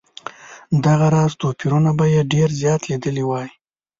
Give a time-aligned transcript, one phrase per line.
[0.85, 3.47] دغه راز توپیرونه به یې ډېر زیات لیدلي وای.